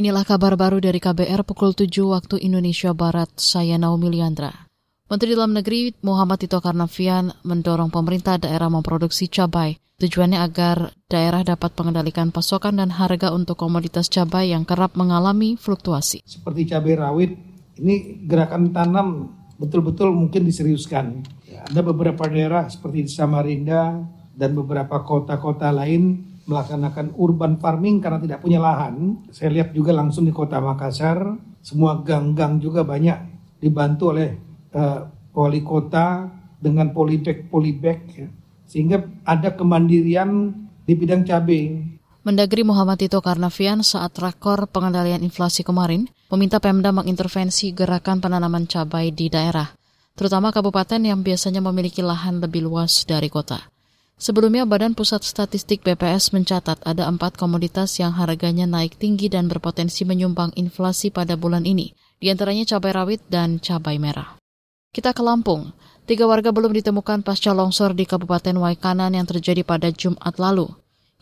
[0.00, 4.48] Inilah kabar baru dari KBR pukul 7 waktu Indonesia Barat, saya Naomi Liandra.
[5.12, 9.76] Menteri Dalam Negeri Muhammad Tito Karnavian mendorong pemerintah daerah memproduksi cabai.
[10.00, 16.24] Tujuannya agar daerah dapat mengendalikan pasokan dan harga untuk komoditas cabai yang kerap mengalami fluktuasi.
[16.24, 17.36] Seperti cabai rawit,
[17.76, 21.20] ini gerakan tanam betul-betul mungkin diseriuskan.
[21.68, 24.00] Ada beberapa daerah seperti di Samarinda
[24.32, 29.22] dan beberapa kota-kota lain melaksanakan urban farming karena tidak punya lahan.
[29.30, 33.18] Saya lihat juga langsung di kota Makassar, semua gang-gang juga banyak
[33.62, 34.34] dibantu oleh
[34.74, 36.26] uh, wali kota
[36.58, 38.28] dengan polybag polybag ya.
[38.66, 41.86] sehingga ada kemandirian di bidang cabai.
[42.20, 49.08] Mendagri Muhammad Tito Karnavian saat rakor pengendalian inflasi kemarin meminta Pemda mengintervensi gerakan penanaman cabai
[49.08, 49.72] di daerah,
[50.12, 53.64] terutama kabupaten yang biasanya memiliki lahan lebih luas dari kota.
[54.20, 60.04] Sebelumnya, Badan Pusat Statistik BPS mencatat ada empat komoditas yang harganya naik tinggi dan berpotensi
[60.04, 64.36] menyumbang inflasi pada bulan ini, di antaranya cabai rawit dan cabai merah.
[64.92, 65.72] Kita ke Lampung.
[66.04, 70.68] Tiga warga belum ditemukan pasca longsor di Kabupaten Waikanan yang terjadi pada Jumat lalu.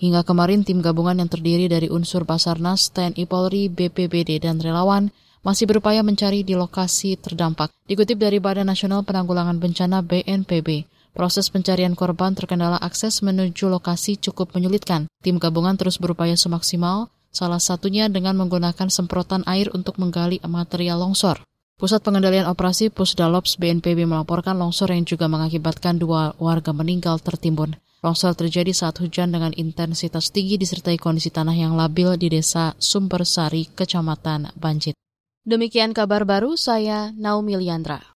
[0.03, 5.15] Hingga kemarin, tim gabungan yang terdiri dari unsur Basarnas, TNI Polri, BPBD, dan relawan
[5.47, 7.71] masih berupaya mencari di lokasi terdampak.
[7.87, 14.55] Dikutip dari Badan Nasional Penanggulangan Bencana BNPB, Proses pencarian korban terkendala akses menuju lokasi cukup
[14.55, 15.11] menyulitkan.
[15.19, 21.43] Tim gabungan terus berupaya semaksimal, salah satunya dengan menggunakan semprotan air untuk menggali material longsor.
[21.75, 27.75] Pusat Pengendalian Operasi Pusdalops BNPB melaporkan longsor yang juga mengakibatkan dua warga meninggal tertimbun.
[27.99, 33.67] Longsor terjadi saat hujan dengan intensitas tinggi disertai kondisi tanah yang labil di desa Sumbersari,
[33.75, 34.95] Kecamatan Banjit.
[35.43, 38.07] Demikian kabar baru saya Naomi Liandra.